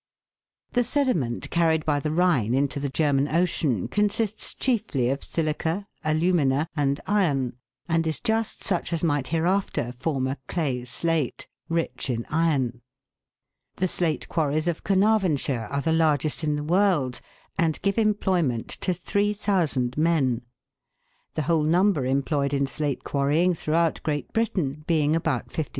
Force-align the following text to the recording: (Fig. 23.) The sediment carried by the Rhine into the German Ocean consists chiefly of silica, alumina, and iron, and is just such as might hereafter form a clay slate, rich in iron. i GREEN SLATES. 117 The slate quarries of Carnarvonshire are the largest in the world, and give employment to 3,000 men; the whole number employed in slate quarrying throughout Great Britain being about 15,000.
(Fig. 0.73 0.73
23.) 0.73 0.81
The 0.81 0.87
sediment 0.87 1.49
carried 1.51 1.85
by 1.85 1.99
the 1.99 2.09
Rhine 2.09 2.55
into 2.55 2.79
the 2.79 2.89
German 2.89 3.27
Ocean 3.31 3.87
consists 3.87 4.55
chiefly 4.55 5.11
of 5.11 5.21
silica, 5.21 5.85
alumina, 6.03 6.67
and 6.75 6.99
iron, 7.05 7.57
and 7.87 8.07
is 8.07 8.19
just 8.19 8.63
such 8.63 8.93
as 8.93 9.03
might 9.03 9.27
hereafter 9.27 9.91
form 9.91 10.25
a 10.25 10.39
clay 10.47 10.83
slate, 10.85 11.47
rich 11.69 12.09
in 12.09 12.25
iron. 12.31 12.81
i 13.77 13.77
GREEN 13.77 13.87
SLATES. 13.89 14.27
117 14.27 14.27
The 14.27 14.27
slate 14.27 14.27
quarries 14.27 14.67
of 14.67 14.83
Carnarvonshire 14.83 15.67
are 15.69 15.81
the 15.81 15.91
largest 15.95 16.43
in 16.43 16.55
the 16.55 16.63
world, 16.63 17.21
and 17.59 17.79
give 17.83 17.99
employment 17.99 18.69
to 18.69 18.95
3,000 18.95 19.95
men; 19.99 20.41
the 21.35 21.43
whole 21.43 21.61
number 21.61 22.07
employed 22.07 22.55
in 22.55 22.65
slate 22.65 23.03
quarrying 23.03 23.53
throughout 23.53 24.01
Great 24.01 24.33
Britain 24.33 24.83
being 24.87 25.15
about 25.15 25.51
15,000. 25.51 25.69